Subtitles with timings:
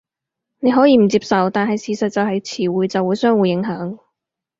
[0.61, 3.99] 你可以唔接受，但係事實就係詞彙就會相互影響